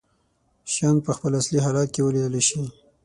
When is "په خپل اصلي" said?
1.05-1.59